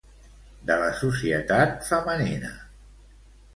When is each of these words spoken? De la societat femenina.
De 0.69 0.77
la 0.83 0.87
societat 1.01 1.77
femenina. 1.91 2.53